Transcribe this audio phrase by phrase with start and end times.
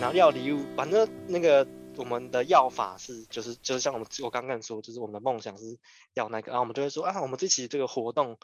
[0.00, 1.68] 然后要礼物，反正那个
[1.98, 5.78] 我们的要法是，就是就是像我们我刚刚说，就是我们的梦想是
[6.14, 8.38] 要那个，然后我们就会说啊，我们这期这个活动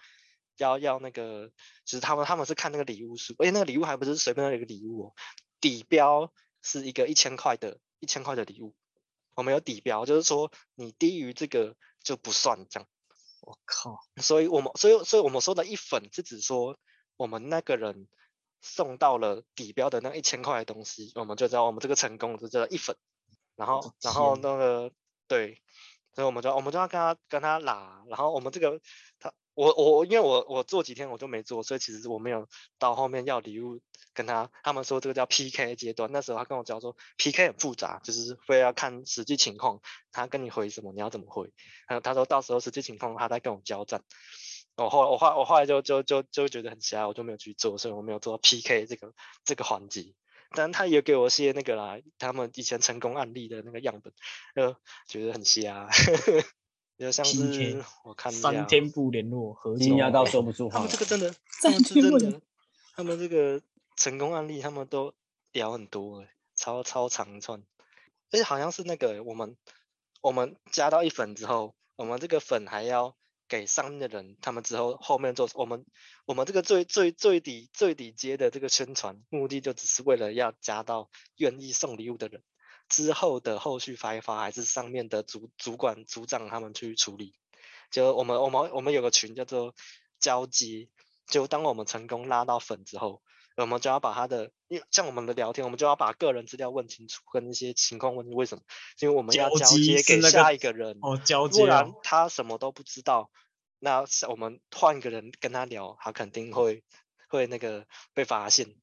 [0.59, 1.49] 要要那个，
[1.87, 5.15] 就是他们他们是看那个礼物书，而且那个礼物还不是随便的一个礼物哦，
[5.59, 6.31] 底标
[6.61, 8.75] 是一个一千块的一千块的礼物，
[9.35, 12.89] 我们有底标，就是说你低于这个就不算这样。
[13.41, 13.99] 我靠！
[14.21, 16.79] 所以我们所以所以我们说的一粉是指说
[17.17, 18.09] 我们那个人
[18.61, 22.97] 送到了底标的那一千块的东西，我们就知道我们这个成功就叫一粉。
[23.55, 24.93] 然后然后那个
[25.29, 25.63] 对，
[26.15, 28.81] 所以我们就我们就要跟他跟他拉，然后我们这个
[29.19, 29.33] 他。
[29.55, 32.47] 我我因为我我做几天我就没做，所以其实我没有
[32.79, 33.81] 到后面要礼物
[34.13, 39.81] 跟他，他们说这个叫 PK 阶段，那时候他跟我讲说 PK 很复杂，就是会要看实际情况，
[40.13, 41.55] 他跟你回什么你要怎么回，
[41.87, 44.05] 还有他说到时候实际情况他再跟我交战，
[44.77, 49.13] 我后我后我后来就就就就觉得很瞎，我就没有去做，所以我没有做到 PK 这个
[49.45, 50.15] 这个环节，
[50.51, 54.13] 但他也给我些那个啦，他们以前成功案例的那个样本，
[54.55, 55.89] 呃，觉得很瞎。
[56.99, 60.79] 就像是我看三天不联络，惊讶到说不出话。
[60.81, 62.41] 他们这个真的，他们是真的，
[62.95, 63.61] 他们这个
[63.97, 65.13] 成功案例，他们都
[65.53, 67.63] 聊很多诶，超超长串。
[68.31, 69.59] 而且好像是那个我们
[70.23, 73.15] 我们加到一粉之后，我们这个粉还要
[73.49, 75.85] 给上面的人，他们之后后面做我们
[76.25, 82.43] 我们这个最最最底最底阶的这个宣传，目的就只是为了要加到愿意送礼物的人。
[82.89, 87.35] 之后的后续发一发，还是上面的主主管组长他们去处理。
[87.91, 89.75] 就我们我们我们有个群叫做
[90.21, 90.89] 交接，
[91.27, 93.23] 就当我们成功拉到粉之后，
[93.65, 98.63] 我们就要把他的，因为像我们的聊天，我们就要把个人资料问清楚，跟一些情况问为什么，
[99.01, 103.31] 因为我们要交接给下一个人，那个、哦，交接、哦，不然他什么都不知道，
[103.79, 106.85] 那我们换一个人跟他聊，他肯定会
[107.29, 108.75] 会那个被发现。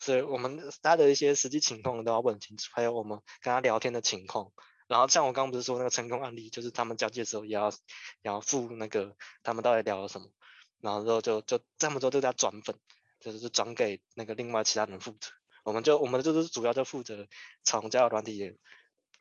[0.00, 4.52] 所以我们他的一些实际情况都要问清楚，还有我们跟他聊天的情况。
[4.86, 7.74] 然后像我刚刚不是说那个成功案例，就是他们交接的时候也要也
[8.22, 10.28] 要附那个他们到底聊了什么，
[10.80, 12.74] 然后之后就就这么多就在转粉，
[13.20, 15.30] 就是转给那个另外其他人负责。
[15.64, 17.26] 我们就我们就是主要就负责
[17.62, 18.56] 从交友软体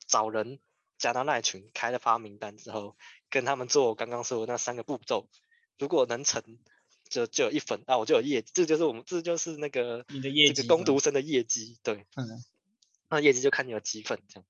[0.07, 0.59] 找人
[0.97, 2.95] 加到那群，开了发名单之后，
[3.29, 5.27] 跟他们做我刚刚说的那三个步骤，
[5.77, 6.59] 如果能成。
[7.09, 12.43] 就就有一分啊，我就有业绩，这就是我们这就是那个你的业绩，这个工读生的业绩，对，嗯，
[13.07, 14.45] 那业绩就看你有几分这样。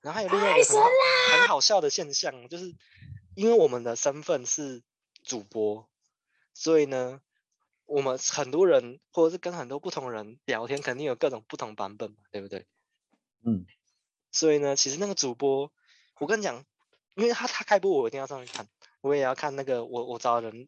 [0.00, 0.88] 然后还有另外一个很好，
[1.32, 2.74] 很好笑的现象，就是
[3.34, 4.82] 因为我们的身份是
[5.22, 5.86] 主播，
[6.54, 7.20] 所以呢，
[7.88, 12.66] 我们很多人或者是跟很多不同人聊天，肯定有各种不同版本嘛，对不对？
[13.44, 13.64] 嗯，
[14.30, 15.72] 所以呢，其实那个主播，
[16.20, 16.64] 我跟你讲，
[17.14, 18.68] 因为他他开播，我一定要上去看，
[19.00, 20.66] 我也要看那个我我找的人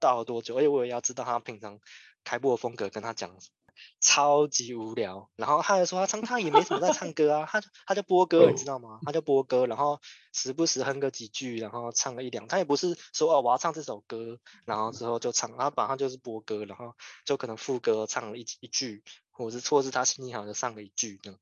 [0.00, 0.56] 到了多久？
[0.56, 1.78] 而且我也要知道他平常
[2.24, 3.65] 开播的风格，跟他讲什么，
[4.00, 5.30] 超级无聊。
[5.36, 9.00] 然后他还说他唱，他也没什么在唱歌啊，他他就播歌，你知道吗？
[9.04, 10.00] 他就播歌，然后
[10.32, 12.46] 时不时哼个几句，然后唱个一两。
[12.48, 16.94] 他也不是说哦，我要唱这首歌，然后之后就唱，他本上就是播歌，然后
[17.24, 21.40] 就可能副歌唱了一一句，或者是错是他心情好就上了一句，那种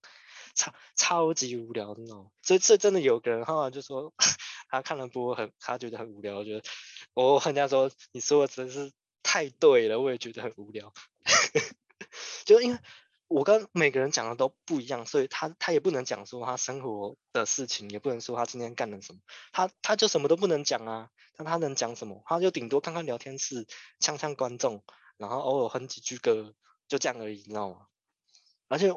[0.55, 2.31] 超超级无聊那种。
[2.43, 4.13] 所以这真的有个人后来就说
[4.69, 6.63] 他看了播很，他觉得很无聊，我觉得。
[7.15, 10.93] 我跟人家说，你说的真是太对了，我也觉得很无聊。
[12.45, 12.79] 就因为
[13.29, 19.21] 我跟每个人讲的都不一样，所以他他也不能讲说他生活的事情，也不能说他今天干了什么，
[19.53, 21.11] 他他就什么都不能讲啊。
[21.37, 22.23] 那他能讲什么？
[22.27, 23.67] 他就顶多看看聊天室，
[23.99, 24.85] 呛呛观众，
[25.17, 26.55] 然后偶尔哼几句歌，
[26.87, 27.87] 就这样而已，你知道吗？
[28.69, 28.93] 而且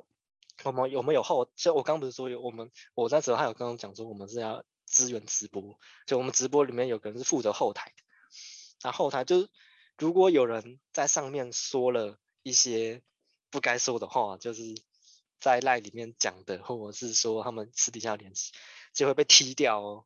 [0.64, 1.50] 我们有没有后？
[1.56, 8.04] 就我刚不是说有我们，我那时候还有跟我讲说，我们是要支援直播，就我们直播里面有个人是负责后台的。
[8.84, 9.48] 然后他就，
[9.98, 13.02] 如果有人在上面说了一些
[13.50, 14.64] 不该说的话，就是
[15.40, 18.54] 在赖里面讲的，或者是说他们私底下联系，
[18.94, 20.06] 就会被踢掉哦。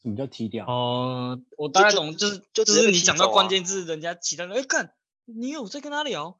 [0.00, 0.66] 什么叫踢掉？
[0.66, 4.94] 哦、呃，我大概懂，就，是，就，就只是你讲到关键字，人家其他人哎看，
[5.26, 6.38] 你有在跟他聊？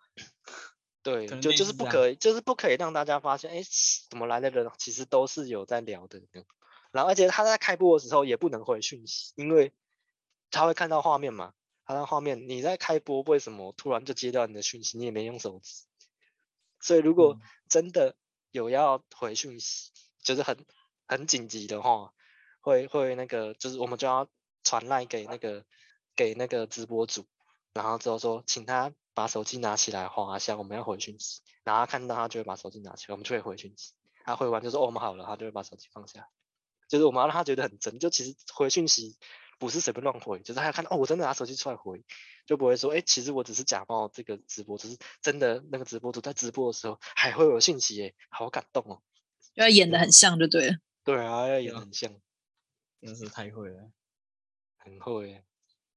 [1.02, 3.62] 对，就就是不可以，就是不可以让大家发现，哎，
[4.10, 6.20] 怎么来的人其实都是有在聊的。
[6.90, 9.72] 然后而且他在开播的时候也不能回讯息，因为
[10.50, 11.52] 他会看到画面嘛。
[11.92, 14.98] 他的画面，你在开播，为什么突然就接到你的讯息？
[14.98, 15.84] 你也没用手机，
[16.80, 18.16] 所以如果真的
[18.50, 19.90] 有要回讯息，
[20.22, 20.64] 就是很
[21.06, 22.12] 很紧急的话，
[22.60, 24.28] 会会那个，就是我们就要
[24.64, 25.64] 传赖给那个
[26.16, 27.26] 给那个直播主，
[27.74, 33.92] 然后之后说，请他把手机拿起来划一下，我们要回讯息，然后看到他就会把手机拿起来，我们就会回讯息。
[34.24, 36.28] 他回完就说哦，我们好了，他就会把手机放下，
[36.88, 39.18] 就是我们要让他觉得很真，就其实回讯息。
[39.62, 42.02] 不是随便乱回，就是他要看到哦，我真的拿手机出来回，
[42.46, 49.00] 就不会说，哎，其实我只是假冒这个直播，只是真的那个直播主在直播的时候还会有信息，哎，好感动哦，
[49.54, 50.78] 要演得很像就对了。
[51.04, 52.12] 对啊，要演得很像，
[53.00, 53.92] 真是太会了，
[54.78, 55.44] 很会。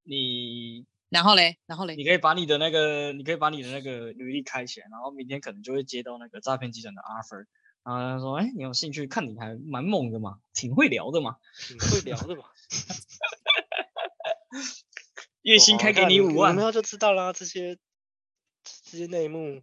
[0.03, 7.47] 你然后嘞，然后嘞，你可以把你的那个，你可以把你的那个履历开起来，然后明天可能就会接到那个诈骗集团的 offer。
[7.83, 9.05] 然后他说：“哎，你有兴趣？
[9.05, 12.43] 看你还蛮猛的嘛，挺会聊的嘛，挺会聊的嘛。
[15.43, 17.33] 月薪开给你五万，然后就知道啦。
[17.33, 17.77] 这些
[18.83, 19.61] 这些内幕，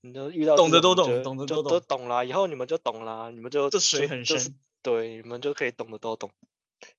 [0.00, 2.24] 你都遇到懂得都懂，懂得都懂，都懂啦。
[2.24, 6.30] 以后你们就懂啦，你们就这水很深，就是，对，你们就可以懂得都懂，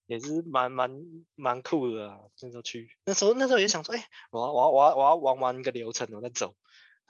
[0.08, 0.92] 也是蛮蛮
[1.36, 2.20] 蛮酷的啊。
[2.42, 6.56] 那时候去，那时候那时候也想说，哎，我要我要我要我要玩完一个流程，我再走。”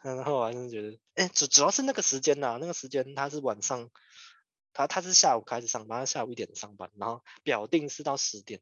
[0.03, 3.89] 然后我还是觉得，哎，主主要是那个时间呐、啊，那个时间他是晚上，
[4.71, 8.61] 他他是下午开始上班，他下午一点上班，然后表定是到十点，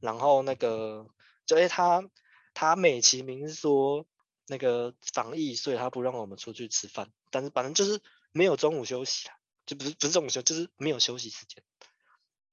[0.00, 1.06] 然后那个
[1.46, 2.08] 就哎他
[2.52, 4.06] 他美其名说
[4.46, 8.00] 那个防疫，所以他不让我们出去吃饭，但是反正就是
[8.32, 9.34] 没有中午休息啊，
[9.66, 11.62] 就不是不是中午休，就是没有休息时间，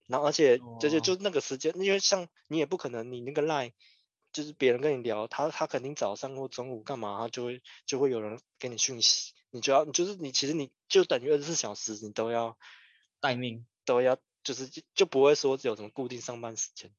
[0.07, 3.73] 然后而且就就就那个时间，因为像你也不可能你那个 line。
[4.33, 12.57] 就是别人跟你聊，他他肯定早上或中午干嘛，他就会就会有人给你讯息，你就要就是你其实你就等于二十四小时你都要
[13.19, 16.93] 待命，都要就是就就不会说有什么固定上班时间，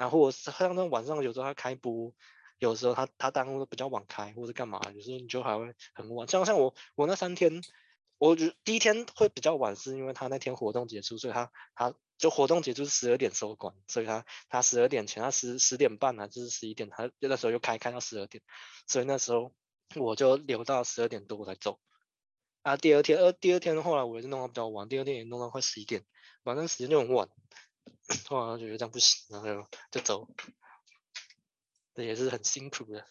[0.00, 2.14] 然后像那晚上有时候他开播，
[2.58, 7.62] 有时候他他耽误的比较晚开或者干嘛，有时候你就还会很晚，像像我我那三天，
[8.16, 11.94] 我觉第一天会比较晚，是因为他那天活动结束，所以他他。
[12.20, 18.42] 就活动结束是十二点收官，所以他他十二点前，他十十点半啊，就是十一点，他那时候又开开到十二点，
[18.86, 19.54] 所以那时候
[19.96, 21.80] 我就留到十二点多我才走。
[22.60, 26.04] 啊，第二天，呃，第二天后来我也是弄到比较晚，第二天也弄到快十一点，
[26.44, 27.26] 反正时间就很晚，
[28.26, 30.28] 后来就觉得这样不行，然后就就走，
[31.94, 33.04] 这也是很辛苦的。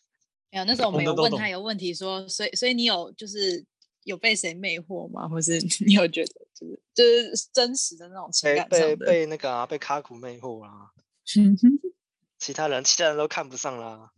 [0.51, 3.65] 没有，那时候我没有问他一个问题说，所以所以你有就是。
[4.05, 5.27] 有被谁魅惑吗？
[5.27, 10.89] 或是你有觉得就是就是真实的那种情感被被被那个啊，被卡古魅惑啦。
[12.39, 14.11] 其他人其他人都看不上啦，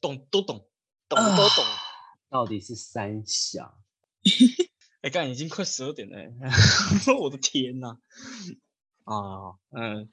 [0.00, 0.68] 懂都懂，
[1.08, 1.64] 懂都懂。
[2.28, 3.80] 到底是三小？
[5.00, 6.30] 哎，刚已经快十二点了，
[7.18, 7.88] 我的天哪！
[7.88, 7.98] 啊，
[9.70, 10.08] 嗯，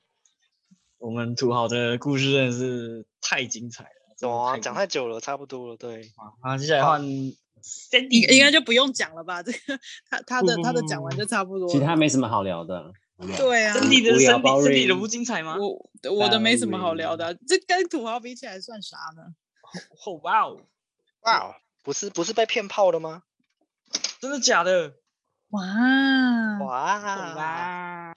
[0.98, 4.30] 我们土豪的故事真的是太精彩了。
[4.30, 6.12] 哇，讲太久了，差不多了，对。
[6.42, 7.04] 啊，接下来换。
[7.04, 9.42] 应应该就不用讲了吧？
[9.44, 11.68] 这个他他的他的讲完就差不多。
[11.68, 12.94] 其他没什么好聊的。
[13.38, 13.74] 对啊。
[13.74, 15.58] 身体的身体身体的不精彩吗？
[15.58, 19.34] 我我的没什么好聊的，这跟土豪比起来算啥呢？
[20.24, 20.62] 哇哦
[21.22, 23.24] 哇哦，不是不是被骗炮了吗？
[24.20, 24.94] 真的假的？
[25.50, 25.62] 哇
[26.62, 28.16] 哇哇！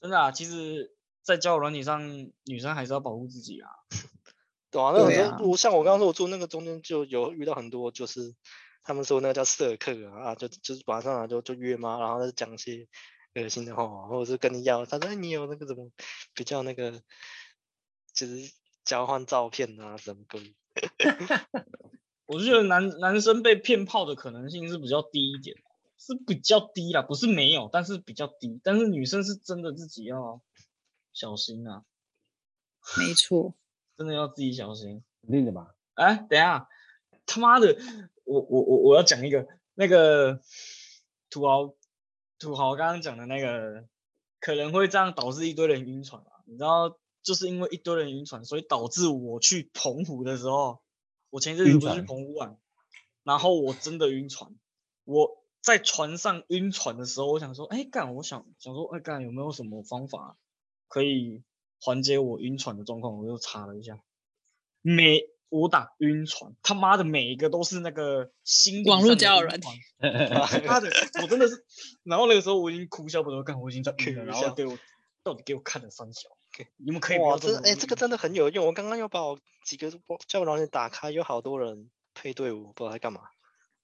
[0.00, 3.70] 真的啊，其实，在交友软体上，女生还是要保护自己啊。
[4.70, 4.92] 对啊，
[5.38, 8.34] 那我像我刚刚说，我住那个中间就有遇到很多就是。
[8.84, 12.88] 他们说那个叫色客啊，啊就就是晚上啊就就约嘛，然后就讲些
[13.34, 15.90] 恶心的话，或者是跟你要，他说你有那个什么
[16.32, 17.02] 比较那个，
[18.14, 18.50] 就是
[18.86, 20.54] 交换照片啊什么鬼。
[22.24, 25.54] 我觉得男男生被骗炮的可能性是比较低一点，
[25.98, 28.60] 是比较低啦，不是没有，但是比较低。
[28.62, 30.40] 但是女生是真的自己要
[31.12, 31.84] 小心啊。
[32.96, 33.54] 没错，
[33.98, 35.02] 真的要自己小心。
[35.22, 35.74] 肯定的吧？
[35.94, 36.68] 哎，等一下，
[37.26, 37.76] 他妈的！
[38.24, 40.40] 我我我我要讲一个那个
[41.30, 41.74] 土豪
[42.38, 43.86] 土豪刚刚讲的那个
[44.38, 50.80] 可能会这样导致一堆人晕船啊，你知道就是因为一堆人晕船，所以导致我去澎湖的时候，
[51.30, 52.56] 我前一阵子不是去澎湖玩，
[53.24, 54.54] 然后我真的晕船。
[55.04, 60.38] 我在船上晕船的时候，我想说，哎干，我想想说，哎干，有没有什么方法
[60.88, 61.42] 可以
[61.78, 63.18] 缓解我晕船的状况？
[63.18, 64.00] 我就查了一下，
[64.80, 65.28] 每。
[65.50, 69.66] 我打晕船，他妈的每一个都是那个心理网络交友软体，
[70.66, 70.90] 他的
[71.22, 71.64] 我真的是，
[72.02, 74.76] 然后那个时候我已经哭笑不得，干我已经在晕了，然后给我
[75.22, 76.28] 到底给我看了三小
[76.76, 79.90] 你们可以哇，这哎、欸、这个真的很有用，我刚刚又把我几个
[80.26, 83.22] 交友软件打开，有好多人配对我，不知道在干嘛。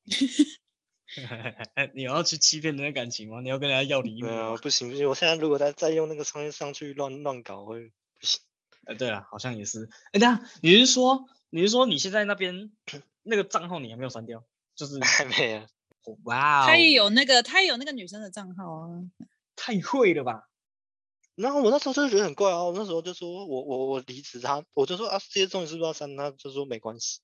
[1.94, 3.40] 你要去欺骗人家感情吗？
[3.40, 4.26] 你要跟人家要礼物？
[4.26, 8.40] 对啊，不行不行，我现在如果再再用那个商业上去乱乱搞会不行。
[8.86, 9.84] 哎、欸，对了，好像也是。
[10.12, 11.26] 哎、欸，等下你是说？
[11.50, 12.72] 你是说你现在那边
[13.22, 14.44] 那个账号你还没有删掉？
[14.74, 15.66] 就是还没有。
[16.24, 18.88] 哇哦，他也有那个，他也有那个女生的账号啊，
[19.56, 20.48] 太会了吧？
[21.34, 26.16] 然后我那时候就觉得很怪啊，我那时候就说我我我离职他，我就说啊，这些东西是不是要删？
[26.16, 27.20] 他就说没关系。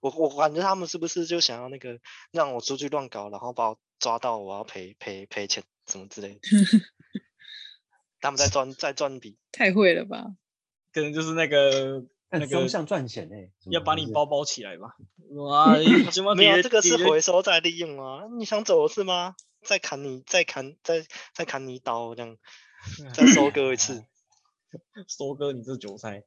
[0.00, 1.98] 我我感觉他们是不是就想要那个
[2.30, 6.40] 让我出去乱搞，然后把我抓到，我要赔赔赔钱什么之类的？
[8.20, 10.36] 他们在赚在赚笔， 太会了吧？
[10.92, 14.96] 可能就是那个 那个双向赚钱哎，要把你包包起来吧？
[15.30, 15.74] 哇，
[16.36, 18.26] 没有这个是回收再利用啊！
[18.38, 19.34] 你想走是吗？
[19.62, 22.36] 再砍你，再砍，再再砍你一刀，这样
[23.14, 24.04] 再收割一次，
[25.08, 26.22] 收割你这韭菜。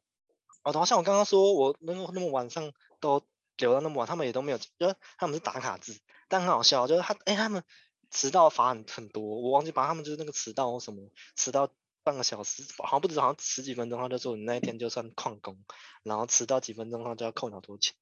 [0.64, 3.24] 哦，好像我刚刚说我那个那么晚上都
[3.58, 7.64] 留到那么晚，他们也都没有，就是他们是打卡制，但很好笑，就是他哎、他们
[8.12, 11.70] 迟到罚很很多，我忘记把他们就是那个迟到什么迟到
[12.04, 15.58] 半个小时，好像不止好像十几分钟，他就说你那一天就算旷工，
[16.04, 17.94] 然后迟到几分钟他就要扣你好多钱，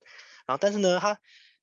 [0.45, 1.19] 然后但是呢他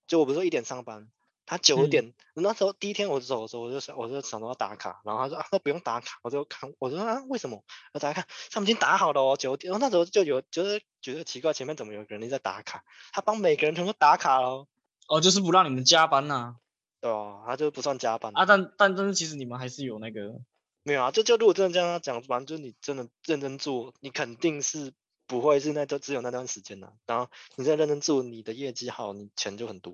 [0.06, 1.10] 就我不是说一点上班。
[1.44, 7.62] 他九点、嗯、那时候第一天我走的时候，我就想，我就想到要打卡，然后他说啊，那不用打卡，我就看，我说啊，为什么？
[7.92, 9.70] 我打卡，他们已经打好了哦，九点。
[9.70, 12.84] 然后那时候就有就是觉得奇怪，前面怎么有个人在打卡？
[13.12, 14.66] 他帮每个人全部打卡了。
[15.08, 16.56] 哦，就是不让你们加班呐、啊。
[17.00, 18.32] 对啊，他就不算加班。
[18.34, 20.40] 啊，但但但是其实你们还是有那个。
[20.84, 24.92] 没有啊，就就如果真的这样讲，反正就是你真的认真做，你肯定是
[25.28, 26.92] 不会是那就只有那段时间的、啊。
[27.06, 29.92] 然后你再认真做，你的业绩好，你钱就很多。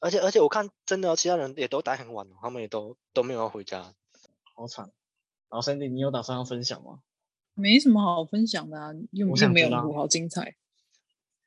[0.00, 3.94] 而且而且我看真的，其他人也都待很晚，他们也都都没有要回家，
[4.54, 4.90] 好惨。
[5.50, 7.00] 然后 Sandy，你有打算要分享吗？
[7.54, 10.54] 没什么好分享的啊，又又没有录好精彩。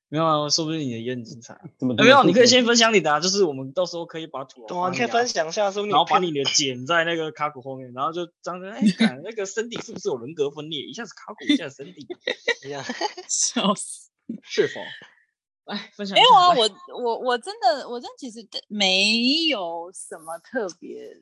[0.10, 1.58] 没有啊，说不定你的也很精彩。
[1.77, 2.24] 怎么没有？
[2.25, 8.81] 你可以先分享你的啊，就是我们到时候可以把图，对啊，你可以分享一下，说然后把你的剪在那个卡古后面，然后就张着，哎，
[9.24, 10.81] 那个 Sandy 是不是有人格分裂？
[10.81, 12.05] 一下子卡古，一下子 Sandy，
[12.67, 12.84] 一样，
[13.29, 14.10] 笑死，
[14.43, 14.81] 是否？
[15.65, 16.70] 哎，分享没有啊，我
[17.03, 21.22] 我我真的，我真的其实没有什么特别，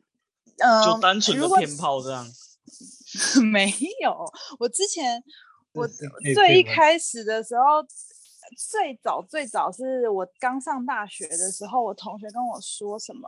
[0.60, 2.26] 呃，就单纯的骗炮这样。
[3.52, 4.26] 没有，
[4.60, 5.22] 我之前
[5.74, 5.88] 我
[6.34, 7.84] 最一开始的时候，
[8.58, 13.28] 最早最早是我刚上大学的时候，我同学跟我说什么，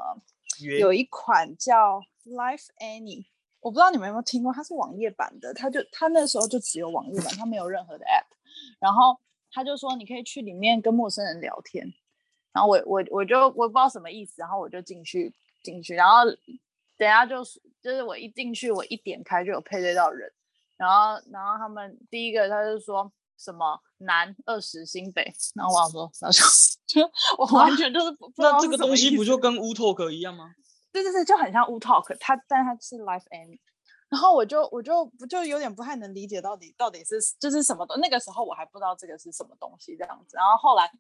[0.80, 3.26] 有一款叫 Life Any，
[3.60, 8.34] 我不知道你们有没有听过，它是网页版的，它就它那时候就只有网页版，它没有任何的 App，
[8.80, 9.20] 然后。
[9.52, 11.86] 他就说你可以去里面跟陌生人聊天，
[12.54, 16.26] 然后我我我就我不知道什么意思，然后我就进去进去，然后
[16.98, 20.32] 等下就是就是我一进去我一点开就有配对到人，
[20.78, 26.34] 然后然后他们第一个他就说什么南二十新北，然后我想说，然 后
[26.88, 30.54] 就就我完全就是不知道那这个东西不就跟 Wootalk 一样吗？
[30.92, 33.60] 对对对，就很像 Wootalk，它但它是 Live Any。
[34.12, 40.92] 然后我就我就不就有点不太能理解到底到底是就是什么东，那个时候我还不知道这个是什么东西这样子，然后后来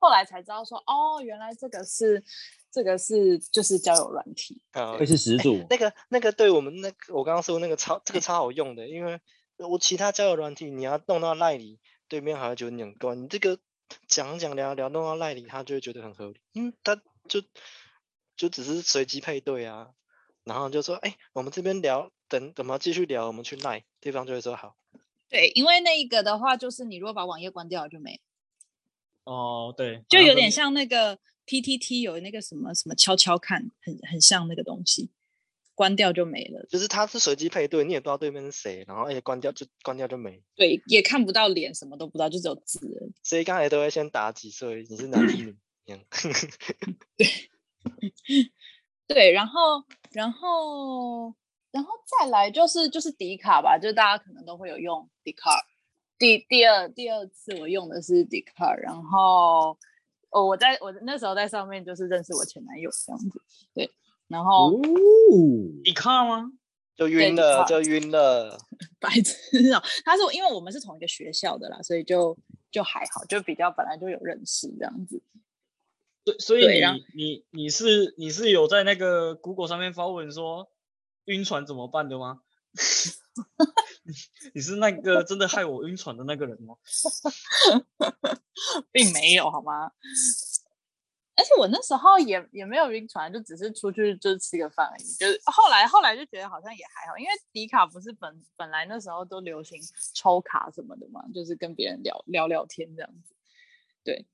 [0.00, 2.24] 后来才知道说哦，原来这个是
[2.72, 5.64] 这个是就是交友软体，啊，会是始祖。
[5.70, 9.20] 那个那个对我们那个我刚刚说那个超这个超好用的，因为
[9.58, 13.60] 我其他交友软体你要弄到赖里，对面好像觉得你很怪，你这个
[14.08, 16.96] 讲讲聊聊弄到赖里，他就会觉得很合理，嗯，他
[17.28, 17.42] 就
[18.36, 19.90] 就只是随机配对啊。
[20.44, 24.76] 然后就说，哎，我们这边聊，等怎么继续聊，我们去奈，对方就会说好。
[25.28, 28.20] 对，因为那一个的话，就是你如果把网页关掉了就没。
[29.24, 35.10] 哦，对，就有点像那个 PTT 有那个什么什么悄悄看，很很像那个东西，
[35.74, 36.64] 关掉就没了。
[36.68, 40.42] 就是它是随机配对，你也不知道对面是谁，然后哎关掉就关掉就没。
[40.54, 43.12] 对，也看不到脸，什么都不知道，就只有字。
[43.22, 45.56] 所以刚才都会先打几岁，你是男是女？
[47.16, 47.26] 对。
[49.06, 51.32] 对，然后，然后，
[51.76, 55.50] 然后再来就是就是迪卡吧，就大家可能都会有用迪卡。
[56.18, 59.76] 第第二第二次我用的是迪卡，然后
[60.30, 63.42] 哦，我在我那时候在上面就是认识我前男友这样子。
[63.74, 63.90] 对，
[64.26, 64.72] 然后
[65.84, 66.50] 迪卡吗？
[66.96, 68.58] 就晕了，就晕了。
[68.98, 69.82] 白痴啊！
[70.02, 72.34] 他是因为我们是同一个学校的啦，所以就
[72.70, 75.22] 就还好，就比较本来就有认识这样子。
[76.24, 80.70] 对，所以你你你是你是有在那个 Google 上面发文说
[81.26, 82.40] 晕船怎么办的吗？
[84.54, 86.74] 你是那个真的害我晕船的那个人吗？
[88.90, 89.92] 并没有好吗？
[91.36, 95.04] 而且我那时候也也没有晕船，就只是出去就吃个饭而已。
[95.18, 99.78] 就是后来后来就觉得好像也还好，因为迪卡不是本本来那时候都流行
[100.14, 103.34] 抽卡什么的嘛，就是跟别人聊聊聊天这样子。
[104.02, 104.26] 对，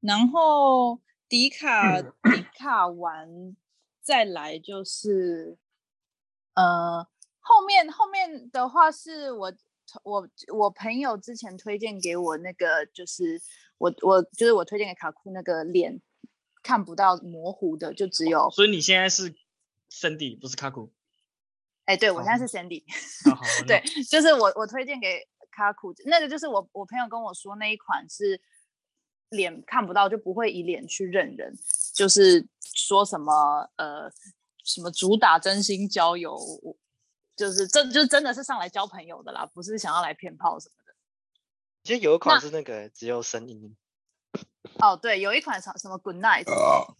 [0.00, 1.00] 然后。
[1.28, 2.08] 迪卡迪
[2.56, 3.56] 卡完
[4.00, 5.58] 再来就是，
[6.56, 7.06] 呃，
[7.38, 9.52] 后面后面的话是我
[10.02, 13.40] 我我朋友之前推荐给我那个，就是
[13.78, 16.00] 我我就是我推荐给卡库那个脸
[16.62, 18.50] 看不到模糊的，就只有。
[18.50, 19.34] 所以你现在是
[19.90, 20.92] Cindy 不是卡库？
[21.84, 22.82] 哎，对我现在是 Cindy。
[23.68, 28.40] 对，就是我我推荐给卡库那个，就是我我朋友跟我说那一款是。
[29.30, 31.52] 脸看不到就不会以脸去认人，
[31.92, 34.08] 就是说什么呃
[34.66, 36.36] 什么主打真心交友，
[37.34, 40.94] 就是真就真的是上来交朋友的啦，不是想要来骗炮什么的。
[41.84, 43.76] 其实有一款是那个只有声音。
[44.80, 46.94] 哦，对，有一款什什么 Good Night，、哦、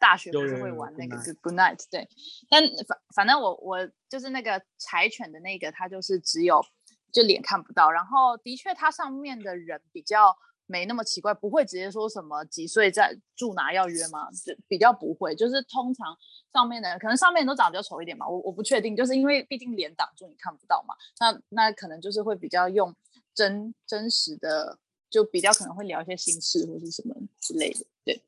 [0.00, 2.08] 大学不是会玩那个 Good Night，对。
[2.48, 6.64] 但反反正我我就是那个柴犬的那个，它就是只有
[7.12, 10.36] 就脸看不到，然后的确它上面的人比较
[10.70, 14.30] 没那么奇怪，不会直接说什么几岁在住哪要约吗？
[14.30, 16.16] 就比较不会，就是通常
[16.52, 22.94] 上面的人可能上面都长得比较丑一点嘛，我我不确定，就是因为毕竟脸挡住你看不到嘛，那那可能就是会比较用
[23.34, 24.78] 真真实的。
[25.10, 28.22] 就比较可能会聊一些心事或是什么之类的，对。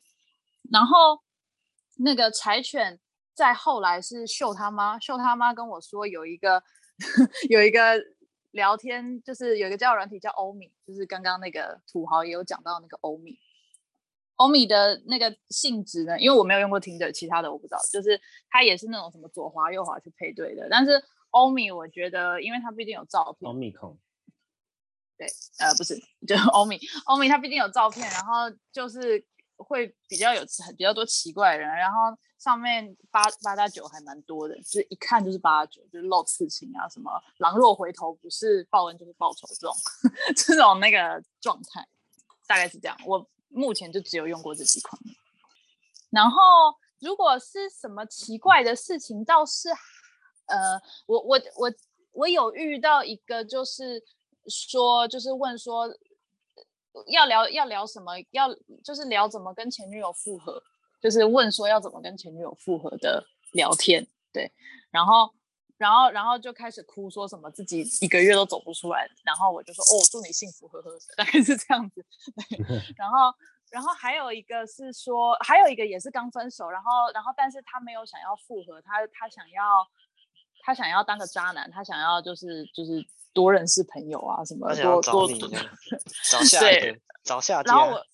[0.73, 1.23] 然后
[1.99, 2.99] 那个柴犬
[3.35, 6.61] 在后来是秀他妈，秀他妈跟我说有一个
[7.49, 8.05] 有一个
[8.52, 13.38] 聊天，就是有一个交友软体叫欧米，就是刚刚那个土豪也有讲到那个欧米。
[14.37, 20.66] 欧米的那个性质呢，因为我没有用过 Tinder，其他的我不知道，就是它也是那种什么左滑右滑去配对的。
[20.71, 23.49] 但是欧米我觉得，因为它毕竟有照片。
[23.49, 23.99] 欧米控。
[25.16, 25.28] 对，
[25.59, 25.94] 呃，不是，
[26.26, 29.25] 就 欧米，欧米它毕竟有照片，然后就是
[29.62, 39.75] 会比较有很比较多奇怪的人，然后上面八八大九还蛮多的，就是一看就是八加九，就是露刺青啊，什么狼若回头，不是报恩就是报仇这种
[40.37, 41.87] 这种那个状态，
[42.47, 42.97] 大概是这样。
[43.07, 45.00] 我目前就只有用过这几款，
[46.11, 46.37] 然后
[47.00, 49.69] 如果是什么奇怪的事情，倒是，
[50.47, 51.73] 呃，我我我
[52.12, 54.02] 我有遇到一个就是。
[54.49, 55.87] 说就是问说
[57.07, 58.53] 要聊要聊什么，要
[58.85, 60.63] 就是聊怎么跟前女友复合，
[61.01, 64.51] 就是问说要怎么跟前女友复合的聊天，对，
[64.91, 65.33] 然后
[65.79, 72.05] 然后然后就开始哭，说什么自己一个月都走不出来，然后我就说哦，祝你幸福，呵呵，大概是这样子，
[72.49, 72.59] 对，
[72.97, 73.35] 然后
[73.71, 79.63] 然后还有一个是说，还有一个也是刚分手，然后然后但是他没有想要复合，他他想要
[80.62, 83.04] 他想要当个渣男，他想要就是就是。
[83.35, 85.26] 多认识朋友啊，什么多多
[86.30, 88.06] 找下对找下，然后我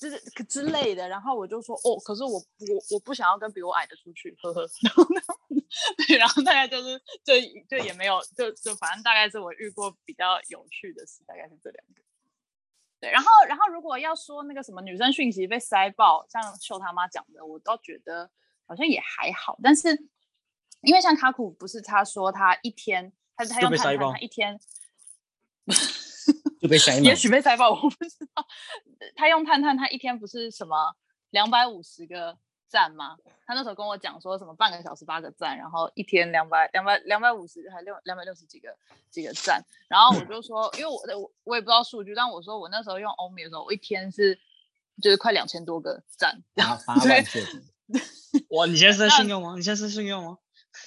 [0.00, 4.66] 就是之类的，然后我就说哦，可是我我我不想要跟比我矮的出去，呵呵。
[4.82, 5.04] 然后
[6.08, 7.34] 对，然后大概就是就
[7.68, 12.02] 就也没有就就反正大概是我遇过比较有趣的事，大概是这两个。
[12.98, 18.28] 对，然后然后如果要说那个什么女生讯息被塞爆，像秀他妈讲的，我倒觉得
[18.66, 19.96] 好像也还好，但是
[20.84, 23.12] 因为像卡库不是他说他一天。
[23.36, 24.56] 他他用探探，他一天
[26.62, 28.46] 就被塞爆，也许被塞爆，我不知道。
[29.16, 30.94] 他用探探，他一天不是什么
[31.30, 33.16] 两百五十个赞吗？
[33.44, 38.68] 他那时候跟我讲说什么半个小时八个赞，然后一天两百两百两百五十还六两百六十几个
[39.10, 39.60] 几个赞。
[39.88, 44.38] 然后我就说，因为我我我也不知道数据，但我说我那时候用欧米的时候，我一天是
[45.02, 46.40] 就是快两千多个赞。
[46.54, 47.64] 八八万确实。
[48.50, 49.54] 哇，你现在是在信用吗？
[49.56, 50.38] 你现在是在炫耀吗？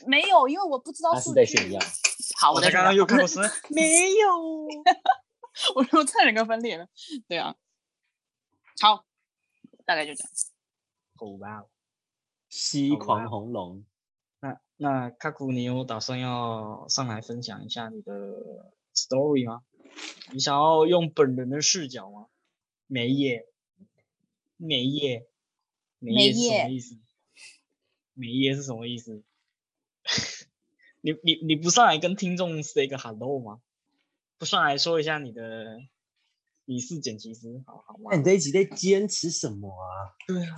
[0.06, 1.78] 没有，因为我不知道数据。
[2.40, 4.66] 好，我刚刚又看过是 没有，
[5.76, 6.88] 我说差点跟分裂了。
[7.28, 7.56] 对啊，
[8.80, 9.06] 好，
[9.86, 10.32] 大概就这样。
[11.16, 11.66] 好吧，
[12.50, 13.86] 西狂红龙。
[14.40, 18.14] 那那卡库，你有打算要上来分享一下你的
[18.94, 19.64] story 吗？
[20.32, 22.28] 你想要用本人的视角吗？
[22.86, 23.48] 没耶，
[24.58, 25.28] 没耶，
[26.00, 26.98] 没耶是什么意思？
[28.14, 29.24] 没耶是什么意思？
[31.08, 33.62] 你你你不上来跟听众 say 个 hello 吗？
[34.38, 35.80] 不上来说一下你的
[36.65, 38.10] 你是剪辑师，好好吗？
[38.12, 40.12] 那你这一集在坚持什么啊？
[40.28, 40.56] 对啊，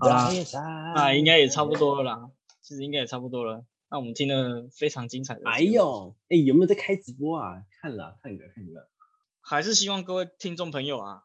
[0.00, 2.30] 好啦，那应该也差不多了啦，
[2.62, 3.64] 其实应该也差不多了。
[3.90, 7.62] 那我们听了非常精彩的，哎呦，哎有没有在开直播啊？
[7.80, 8.88] 看了看了看了，
[9.40, 11.22] 还是希望各位听众朋友啊，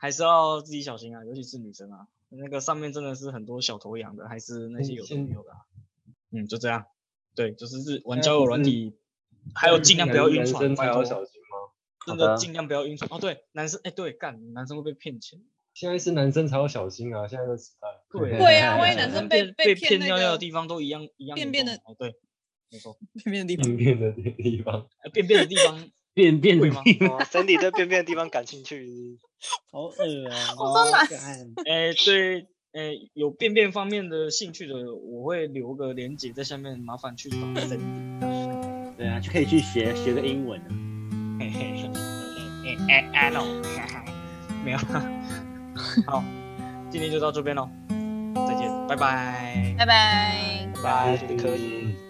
[0.00, 5.52] 还是要自己小心啊，尤其是女生啊，那个上面真的是很多小头痒的，还是那些有的没有的，
[6.32, 6.86] 嗯，就这样。
[7.38, 8.92] 对，就是是玩交友软体，
[9.54, 11.70] 还有尽量不要晕船，还要小心吗？
[12.04, 13.20] 真的尽量不要晕船哦。
[13.20, 15.38] 对，男生哎，对，干，男生会被骗钱。
[15.72, 17.86] 现在是男生才要小心啊，现在的时代。
[18.10, 21.36] 对对啊，万一 男生被被骗尿尿的地方都一样一样。
[21.36, 22.16] 便便的哦，对，
[22.72, 27.24] 没错， 便便的地方，便便的地方，便便的地方，便便的地方。
[27.26, 29.16] 身体对便便的地方感兴趣，
[29.70, 30.54] 好恶啊！
[30.58, 32.48] 我说男，哎，对。
[32.78, 37.80] 哎，有便便方面的兴趣的，我会留个链接在下面，麻烦去找 Sandy。
[38.96, 40.60] 对啊，就可以去学学个英文。
[41.40, 41.90] 嘿嘿
[42.62, 43.42] 嘿，哎哎，no，
[44.64, 44.78] 没有。
[46.06, 46.22] 好，
[46.88, 47.68] 今天就到这边喽，
[48.46, 52.07] 再见，拜拜，拜拜，拜拜，可以。